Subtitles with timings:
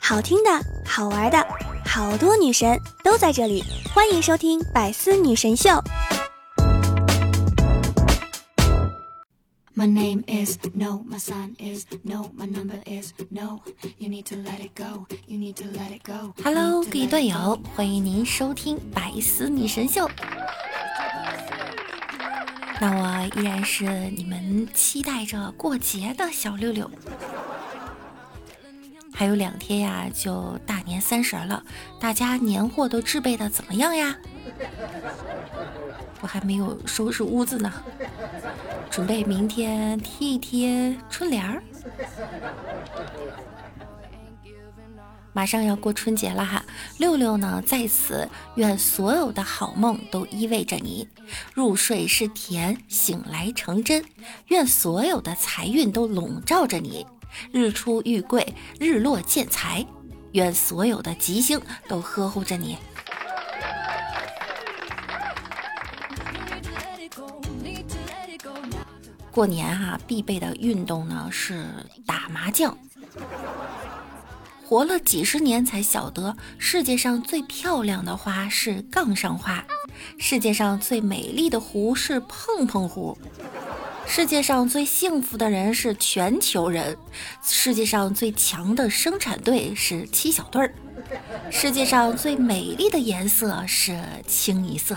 [0.00, 0.50] 好听的，
[0.84, 1.46] 好玩的，
[1.84, 5.70] 好多女神都在这里，欢迎收听《百思女神秀》。
[9.74, 13.60] My name is no, my sign is no, my number is no.
[13.98, 16.32] You need to let it go, you need to let it go.
[16.42, 20.08] Hello，各位段友，欢迎您收听《百思女神秀》。
[22.80, 23.84] 那我依然是
[24.16, 26.90] 你们期待着过节的小六六。
[29.14, 31.64] 还有两天呀，就大年三十了，
[31.98, 34.14] 大家年货都置备的怎么样呀？
[36.20, 37.72] 我还没有收拾屋子呢，
[38.90, 41.62] 准备明天贴一贴春联儿。
[45.32, 46.62] 马上要过春节了哈，
[46.98, 51.06] 六六呢在此愿所有的好梦都依偎着你，
[51.52, 54.04] 入睡是甜，醒来成真。
[54.46, 57.06] 愿所有的财运都笼罩着你，
[57.52, 59.84] 日出遇贵，日落见财。
[60.32, 62.78] 愿所有的吉星都呵护着你。
[69.30, 71.66] 过年哈必备的运动呢是
[72.06, 72.76] 打麻将。
[74.68, 79.64] 活了几十年才晓得，世界上最漂亮的花是杠上花，
[80.18, 83.16] 世界上最美丽的湖是碰碰湖，
[84.08, 86.98] 世界上最幸福的人是全球人，
[87.44, 90.74] 世界上最强的生产队是七小队儿，
[91.48, 94.96] 世界上最美丽的颜色是清一色。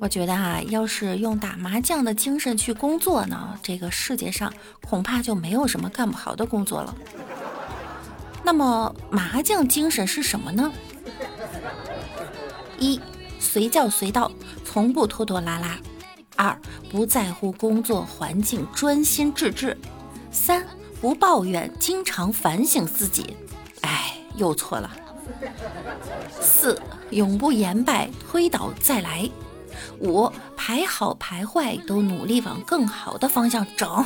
[0.00, 4.50] 我觉得哈，要是用打麻将的精神去工作呢，这个世界上
[4.82, 6.96] 恐怕就没有什么干不好的工作了。
[8.42, 10.72] 那么麻将精神是什么呢？
[12.78, 12.98] 一，
[13.38, 14.32] 随叫随到，
[14.64, 15.76] 从不拖拖拉拉；
[16.34, 16.58] 二，
[16.90, 19.76] 不在乎工作环境，专心致志；
[20.32, 20.66] 三，
[21.02, 23.36] 不抱怨，经常反省自己。
[23.82, 24.90] 哎，又错了。
[26.40, 29.28] 四，永不言败，推倒再来。
[30.00, 34.04] 五排好排坏都努力往更好的方向整。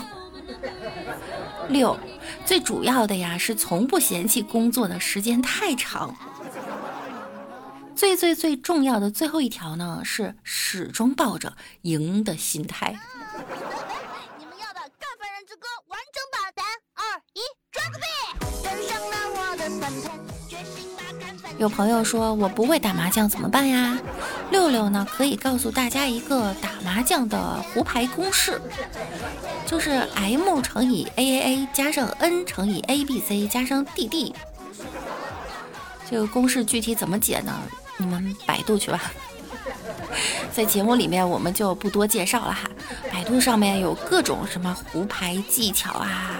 [1.68, 1.98] 六
[2.44, 6.14] 最主要的呀是从不嫌弃工作的时间太长。
[7.96, 12.98] 最最最重要的最后一条呢是始终抱着赢的心态。
[14.38, 16.64] 你们要的干饭人之歌完整版，三
[16.94, 17.40] 二一，
[17.70, 18.04] 抓个屁！
[21.58, 23.96] 有朋友说我不会打麻将怎么办呀？
[24.50, 28.60] 六六呢可以告诉大家一个打麻将的胡牌公式，
[29.66, 34.32] 就是 M 乘以 AAA 加上 N 乘以 ABC 加上 DD。
[36.10, 37.52] 这个公式具体怎么解呢？
[37.96, 39.00] 你们百度去吧。
[40.52, 42.68] 在节目里面我们就不多介绍了哈，
[43.12, 46.36] 百度上面有各种什么胡牌技巧啊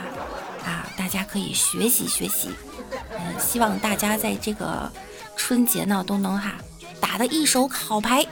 [0.64, 2.50] 啊，大家可以学习学习。
[3.38, 4.90] 希望大家在这个
[5.36, 6.54] 春节呢都能哈
[7.00, 8.24] 打的一手好牌，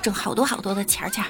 [0.00, 1.24] 挣好多好多的钱钱。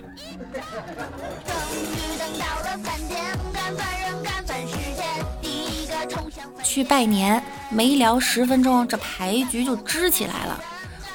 [6.62, 10.62] 去拜年没聊十分钟，这牌局就支起来了。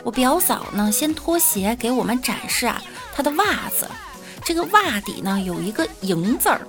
[0.04, 2.82] 我表嫂呢先脱鞋给我们展示啊
[3.16, 3.88] 她的袜子，
[4.44, 6.62] 这个袜底呢有一个赢字儿，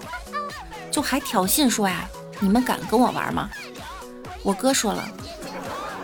[0.91, 2.09] 就还挑衅说呀
[2.39, 3.51] ：“你们敢跟我玩吗？”
[4.45, 5.09] 我哥说了，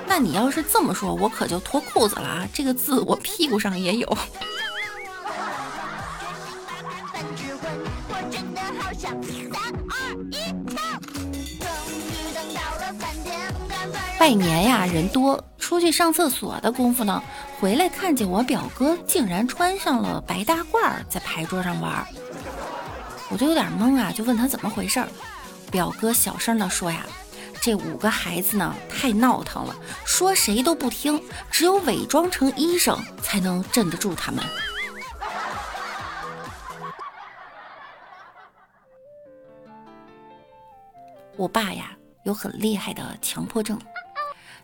[0.07, 2.49] 那你要是这么说，我可就脱裤子了啊！
[2.55, 4.09] 这个字我屁股上也有。
[14.19, 17.23] 拜年呀，人多，出去上厕所的功夫呢，
[17.59, 22.07] 回来看见我表哥竟然穿上了白大褂，在牌桌上玩，
[23.29, 25.09] 我就有点懵啊，就问他怎么回事儿。
[25.71, 27.07] 表哥小声的说呀。
[27.63, 29.77] 这五个孩子呢，太闹腾了，
[30.07, 34.43] 说谁都不听，只有伪装成医生才能镇得住他们。
[41.37, 43.79] 我爸呀，有很厉害的强迫症。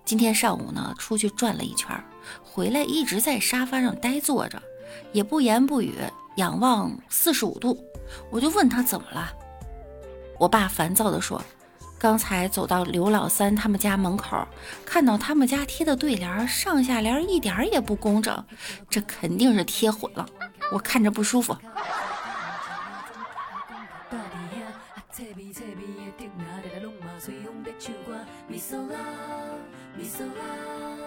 [0.04, 2.02] 今天上午呢，出去转了一圈，
[2.42, 4.62] 回来一直在沙发上呆坐着，
[5.12, 5.99] 也不言不语，
[6.37, 7.78] 仰望四十五度。
[8.31, 9.31] 我就问他怎么了，
[10.38, 11.42] 我爸烦躁地说。
[11.98, 14.46] 刚才走到刘老三他们家门口，
[14.84, 18.44] 看到他们家贴的对联上下联一点也不工整，
[18.88, 20.26] 这肯定是贴混了，
[20.70, 21.56] 我看着不舒服。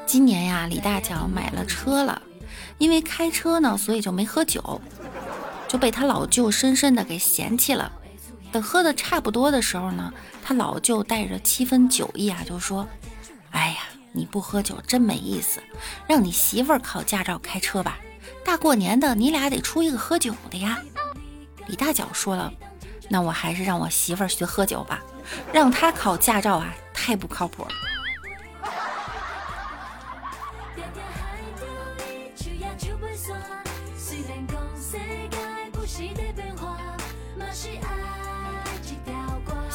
[0.06, 2.20] 今年呀，李大脚买了车了，
[2.80, 4.82] 因为开车呢，所以就没喝酒，
[5.68, 7.92] 就被他老舅深深的给嫌弃了。
[8.52, 10.12] 等喝的差不多的时候呢，
[10.44, 12.88] 他老舅带着七分酒意啊，就说
[13.52, 13.80] ：“哎呀，
[14.12, 15.62] 你不喝酒真没意思，
[16.08, 17.98] 让你媳妇儿考驾照开车吧。
[18.44, 20.80] 大过年的，你俩得出一个喝酒的呀。”
[21.68, 22.52] 李大脚说了
[23.10, 25.02] ：“那我还是让我媳妇儿学喝酒吧，
[25.54, 27.70] 让她考驾照啊，太不靠谱了。”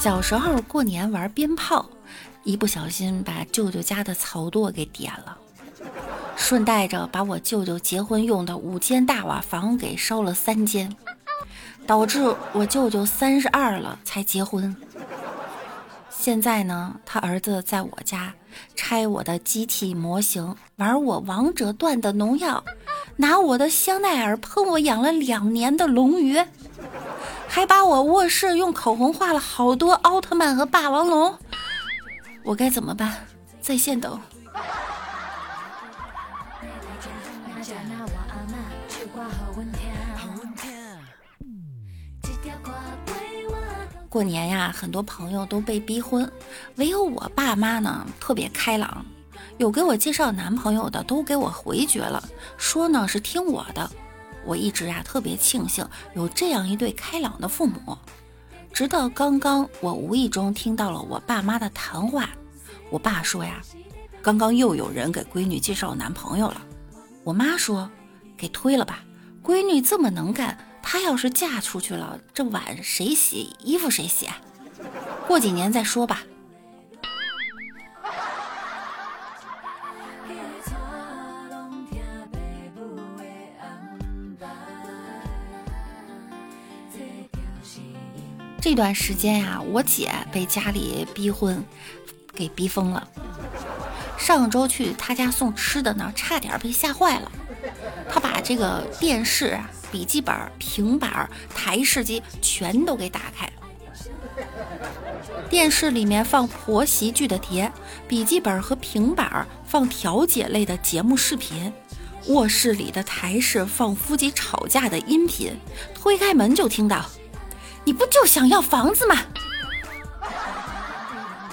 [0.04, 1.88] 小时候过年玩鞭炮，
[2.42, 5.34] 一不小心把舅舅家的草垛给点了，
[6.36, 10.94] 顺带着把我舅舅结婚用的五间大瓦房给烧了三间，
[11.86, 14.76] 导致我舅舅三十二了才结婚。
[16.10, 18.34] 现在呢，他儿子在我家
[18.76, 22.62] 拆我的机器模型，玩我王者段的农药，
[23.16, 26.36] 拿我的香奈儿喷我养了两年的龙鱼。
[27.54, 31.38] 还把我卧室用口红画了好多奥特曼和霸王龙，
[32.42, 33.14] 我该怎么办？
[33.60, 34.20] 在线等。
[44.08, 46.28] 过年呀，很多朋友都被逼婚，
[46.74, 49.06] 唯有我爸妈呢特别开朗，
[49.58, 52.20] 有给我介绍男朋友的都给我回绝了，
[52.56, 53.88] 说呢是听我的。
[54.46, 57.96] 我一直啊特别庆幸有这样一对开朗的父母，
[58.72, 62.28] 直到刚刚我无意中听到了我爸妈的谈话。
[62.90, 63.60] 我爸说呀，
[64.22, 66.60] 刚刚又有人给闺女介绍男朋友了。
[67.22, 67.90] 我妈说，
[68.36, 69.04] 给推了吧，
[69.42, 74.36] 闺女这么能干，她要是嫁出去了，这碗谁洗，衣服谁洗啊？
[75.26, 76.22] 过几年再说吧。
[88.64, 91.62] 这段时间呀，我姐被家里逼婚，
[92.32, 93.06] 给逼疯了。
[94.16, 97.30] 上周去她家送吃的呢，差点被吓坏了。
[98.08, 99.60] 她把这个电视、
[99.92, 103.46] 笔记本、平板、台式机全都给打开。
[105.50, 107.70] 电视里面放婆媳剧的碟，
[108.08, 111.70] 笔记本和平板放调解类的节目视频，
[112.28, 115.54] 卧室里的台式放夫妻吵架的音频。
[115.94, 117.04] 推开门就听到。
[117.84, 119.16] 你不就想要房子吗？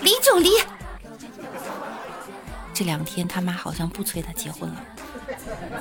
[0.02, 0.50] 离就离。
[2.74, 4.84] 这两天他妈好像不催他结婚了，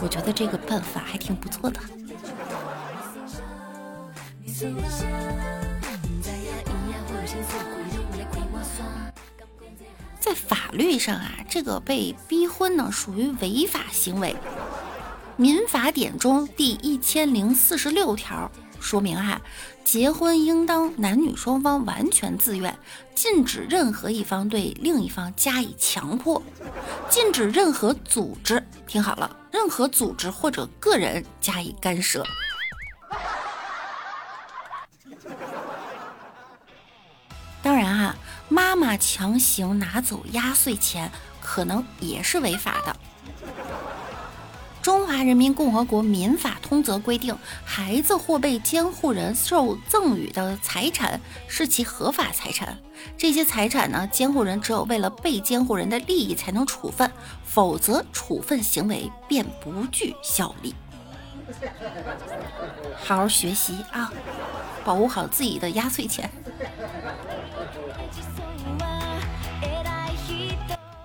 [0.02, 1.80] 我觉得这个办法还挺不错的。
[10.18, 14.34] 在法律上啊，这个被逼婚呢属于违法行为，
[15.36, 18.50] 《民法典》中第一千零四十六条。
[18.80, 19.40] 说明哈，
[19.84, 22.76] 结婚应当男女双方完全自愿，
[23.14, 26.42] 禁止任何一方对另一方加以强迫，
[27.08, 32.24] 禁止任何组织，听好了，任何组织或者个人加以干涉。
[37.62, 38.16] 当然哈，
[38.48, 41.12] 妈妈强行拿走压岁钱，
[41.42, 42.96] 可能也是违法的。
[44.82, 52.78] 中华人民共和国民法通则规定，孩子或被监护人受赠与的财产是其合法财产。
[53.16, 57.10] 这些财产呢，监护人只有为了被监护人的利益才能处分，
[57.44, 60.74] 否则处分行为便不具效力。
[62.96, 64.10] 好好学习啊，
[64.82, 66.30] 保护好自己的压岁钱。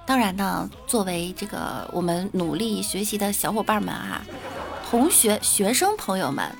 [0.06, 4.22] 当然呢，作为这个我们努力学习的小伙伴们啊，
[4.90, 6.56] 同学、学生朋友们，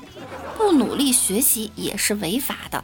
[0.58, 2.84] 不努力学习也是违法的。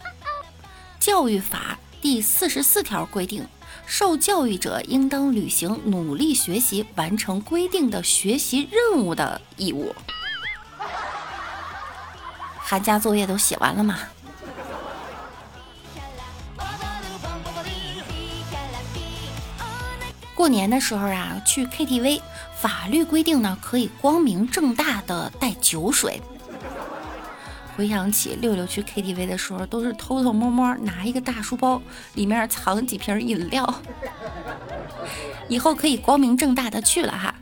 [1.00, 3.48] 教育法第四十四条规定，
[3.88, 9.96] 受教育者应当履行努力学习、完成规定的学习任务的义务。
[12.60, 13.98] 寒假作业都写完了吗？
[20.41, 22.19] 过年的时候啊，去 KTV，
[22.55, 26.19] 法律规定呢，可以光明正大的带酒水。
[27.77, 31.79] 回想起六六去 KTV 的时候，都是偷偷摸摸拿一个大书包，
[32.15, 33.71] 里面藏几瓶饮料。
[35.48, 37.36] 以后可以光明正大的去了哈。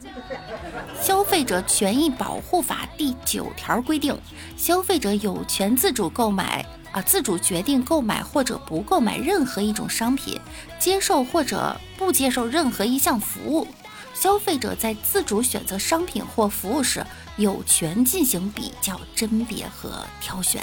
[1.10, 4.16] 消费者权益保护法第九条规定，
[4.56, 6.64] 消费者有权自主购买。
[6.92, 10.40] 啊，自主决定购买或者不购买任何一种商品，
[10.78, 13.68] 接受或者不接受任何一项服务。
[14.14, 17.04] 消费者在自主选择商品或服务时，
[17.38, 20.62] 有权进行比较、甄别和挑选。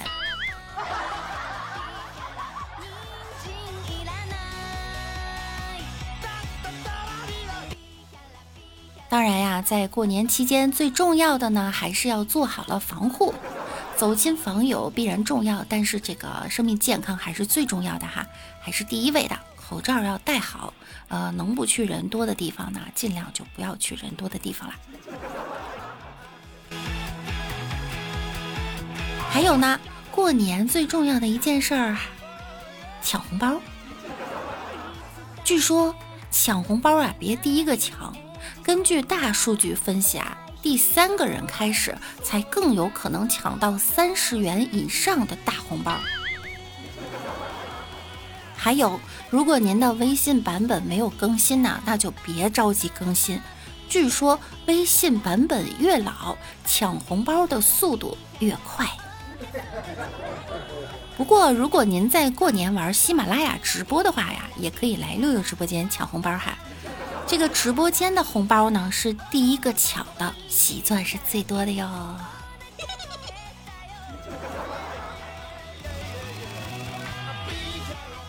[9.17, 13.33] 当然呀，在过年期间，最重要的呢，还是要做好了防护。
[13.97, 18.27] 走亲访友必然重要，但是这个生命健康还是最重要的哈，
[18.61, 19.35] 还是第一位的。
[19.57, 20.75] 口罩要戴好，
[21.09, 24.75] 呃，能不去人多的地方呢，尽量就不要去人多的地方了。
[29.31, 29.81] 还有呢，
[30.11, 31.97] 过年最重要的一件事儿，
[33.01, 33.55] 抢红包。
[35.43, 35.95] 据说
[36.31, 38.15] 抢红包啊，别第一个抢。
[38.62, 45.99] 根据大数据分析啊，第三个人开始才更有可能抢到三十元以上的大红包。
[48.57, 48.99] 还有，
[49.31, 53.41] 如果您的微信版本没有更新呢，那就别着急更新。
[53.88, 58.85] 据说微信版本越老，抢红包的速度越快。
[61.17, 66.59] 不过，如果您在过年玩喜马拉雅直播的话呀，也可以来六六直播间抢红包哈。
[67.28, 71.88] 这个直播间的红包呢，是第一个抢的，喜钻是最多的哟。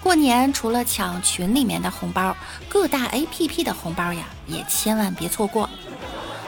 [0.02, 2.36] 过年除了抢群里面的红包，
[2.68, 5.70] 各大 APP 的红包呀，也千万别错过。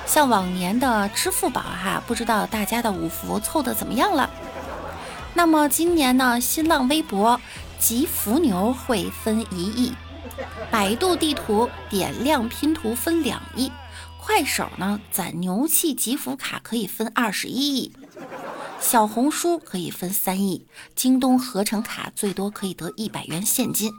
[0.08, 4.28] 像往年的支付宝哈，不知道大家的五福凑的怎么样了？
[5.36, 7.40] 那么今年呢，新浪微博
[7.78, 9.94] 集福牛会分一亿。
[10.72, 13.72] 百度地图点亮拼图分两亿，
[14.20, 17.94] 快手呢攒牛气集福卡可以分二十一亿，
[18.80, 23.92] 小红书可以分三亿，京东合成卡最多可以得一百元现金，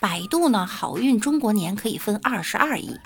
[0.00, 2.98] 百度呢好运中国年可以分二十二亿，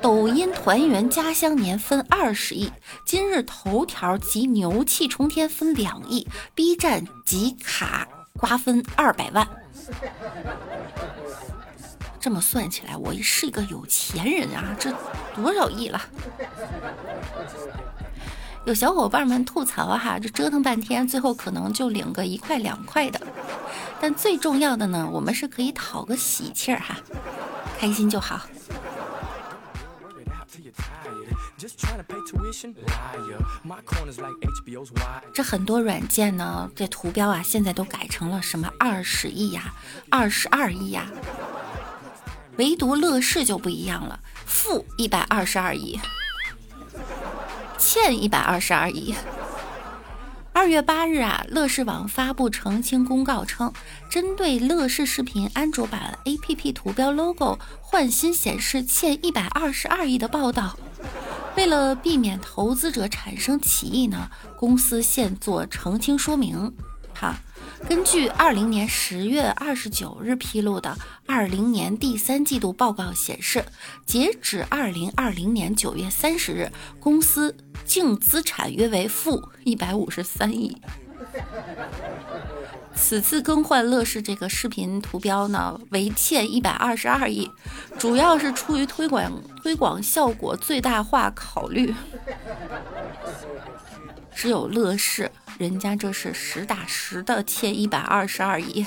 [0.00, 2.70] 抖音团圆家乡年分二十亿，
[3.04, 8.06] 今日头条集牛气冲天分两亿，B 站集卡
[8.38, 9.46] 瓜分二百万。
[12.20, 14.76] 这么算起来，我是一个有钱人啊！
[14.78, 14.94] 这
[15.34, 16.00] 多少亿了？
[18.66, 23.18] 有小伙伴们吐槽哈，这折腾半天，最后可能就领个一块两块的。
[23.98, 26.94] 但最重要的呢，我们是可以讨个喜气儿哈，
[27.78, 28.42] 开心就好。
[35.32, 39.74] 这很多软件呢，这图标啊，现在都改成了什么二十亿呀、
[40.10, 41.06] 二十二亿呀。
[42.60, 45.98] 唯独乐视就不一样了，负一百二十二亿，
[47.78, 49.14] 欠一百二十二亿。
[50.52, 53.72] 二月八日啊，乐视网发布澄清公告称，
[54.10, 60.78] 针对乐视视频安卓版 APP 图标 logo 换新显示欠一百二十二亿的报道，
[61.56, 66.70] 为了避免投资者产生歧义呢，公司现做澄清说明。
[67.14, 67.36] 哈。
[67.88, 70.96] 根据二零年十月二十九日披露的
[71.26, 73.64] 二零年第三季度报告显示，
[74.06, 76.70] 截止二零二零年九月三十日，
[77.00, 80.80] 公司净资产约为负一百五十三亿。
[82.94, 87.50] 此次更换乐视这个视频图标呢，为欠一百二十二亿，
[87.98, 89.32] 主要是出于推广
[89.62, 91.94] 推广效果最大化考虑。
[94.34, 95.30] 只有乐视。
[95.60, 98.86] 人家这是实打实的欠一百二十二亿，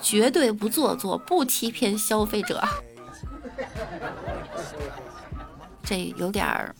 [0.00, 2.66] 绝对不做作，不欺骗消费者。
[5.84, 6.74] 这有点儿，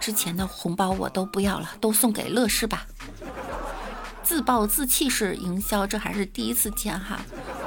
[0.00, 2.84] 之前的红包我都不要了，都送给乐视吧。
[4.24, 7.20] 自暴自弃式营销，这还是第一次见哈。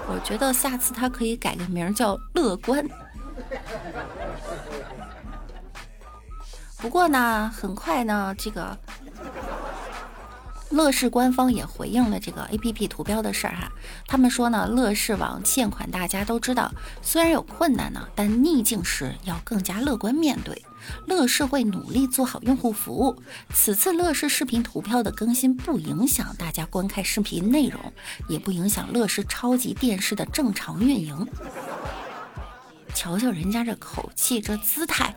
[0.09, 2.85] 我觉得下次他可以改个名叫乐观。
[6.75, 8.77] 不过呢，很快呢，这个。
[10.79, 13.69] 乐视官方也回应了这个 A P P 图标的事儿哈，
[14.07, 16.71] 他们说呢，乐视网欠款大家都知道，
[17.01, 20.63] 虽然有困难呢，但逆境时要更加乐观面对。
[21.05, 23.21] 乐视会努力做好用户服务。
[23.53, 27.77] 此次乐视视频图标的更新不影响大家观看视频内容，
[28.29, 31.27] 也不影响乐视超级电视的正常运营。
[32.93, 35.15] 瞧瞧人家这口气，这姿态。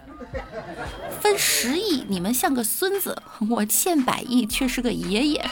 [1.20, 3.14] 分十亿，你们像个孙子；
[3.50, 5.44] 我欠百亿，却是个爷爷，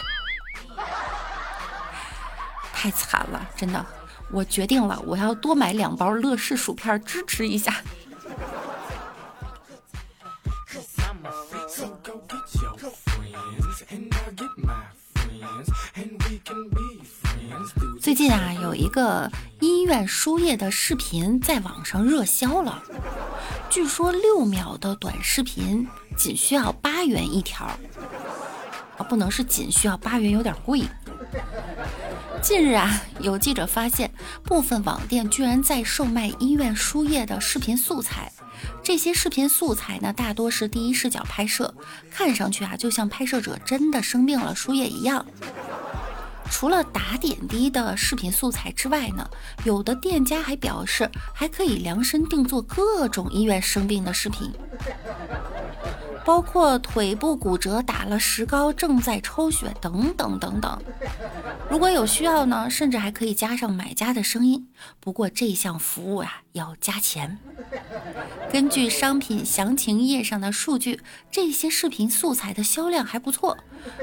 [2.72, 3.84] 太惨了，真的。
[4.32, 7.74] 我决定了，我要多买两包乐事薯片支持一下。
[18.20, 22.82] 近啊，有一个医院输液的视频在网上热销了。
[23.70, 27.64] 据说六秒的短视频仅需要八元一条，
[28.98, 30.82] 啊，不能是仅需要八元，有点贵。
[32.42, 34.12] 近日啊，有记者发现，
[34.44, 38.30] 部分网店居然在售卖医院输液的视频素材。
[38.82, 41.72] 这些视频素材呢，大多是第一视角拍摄，
[42.10, 45.24] 看上去啊，就像拍摄者真的生病了输液一样。
[46.50, 49.26] 除了打点滴的视频素材之外呢，
[49.64, 54.52] 有的店家还表示，还可以量身定做各种医院生病的视频。
[56.24, 60.82] 包括腿部骨折、打了石膏、正在抽血等等等等。
[61.68, 64.68] 如果有需要呢，甚至还可以加上买家的声音。
[65.00, 67.38] 不过这项服务啊要加钱。
[68.50, 71.00] 根据商品详情页上的数据，
[71.30, 73.56] 这些视频素材的销量还不错。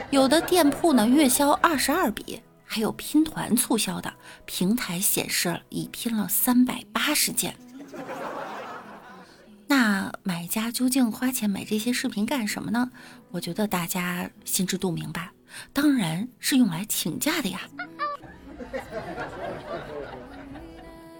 [0.10, 4.14] 有的店铺呢月销二十二笔，还有拼团促销的，
[4.46, 7.56] 平台显示已拼了三百八十件。
[9.68, 12.90] 那买家究竟花钱买这些视频干什么呢？
[13.32, 15.34] 我觉得大家心知肚明吧，
[15.74, 17.62] 当然是用来请假的呀。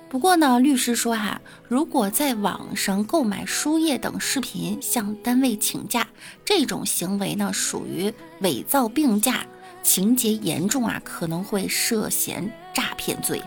[0.10, 6.08] 不过呢，律师说哈，如果在网上购买输液等视频向单位请假，
[6.46, 9.46] 这种行为呢属于伪造病假，
[9.84, 13.42] 情节严重啊，可能会涉嫌诈骗罪。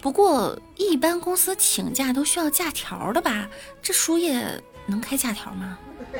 [0.00, 3.48] 不过，一般公司请假都需要假条的吧？
[3.82, 5.78] 这输液能开假条吗？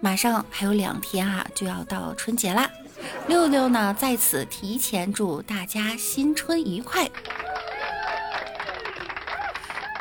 [0.00, 2.70] 马上还有两天啊，就要到春节啦！
[3.28, 7.08] 六六呢在此提前祝大家新春愉快。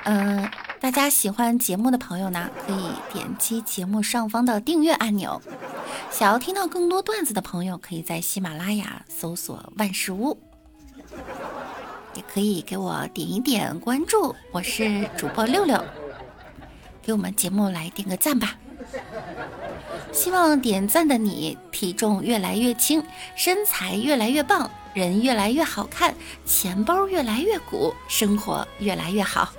[0.04, 0.48] 嗯，
[0.80, 5.42] 大家喜欢节目的朋友呢，可以点击节目上方的订阅按钮。
[6.12, 10.40] 想要听到更多段子的朋友，可以在喜马拉雅搜索万事屋，
[12.14, 14.34] 也可以给我点一点关注。
[14.52, 15.84] 我是主播六六，
[17.02, 18.58] 给我们节目来点个赞吧。
[20.14, 23.04] 希望点赞的你体重越来越轻，
[23.36, 29.52] 身材越来越棒，人越来越好看，钱包越来越鼓，生活越来越好。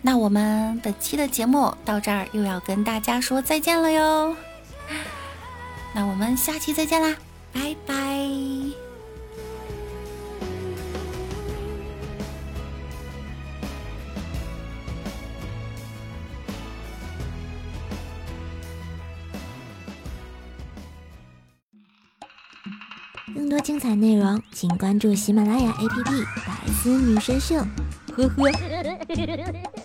[0.00, 4.34] 那我们本期的节目到这儿又要跟大家说再见了哟。
[5.94, 7.16] 那我们下期再见啦，
[7.52, 7.94] 拜拜。
[23.34, 26.04] 更多精彩内容，请关注喜马拉雅 APP
[26.46, 27.56] 《百思女神秀》。
[28.16, 29.77] 呵呵。